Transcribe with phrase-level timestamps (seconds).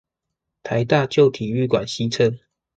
[0.63, 2.39] 臺大舊體育館西側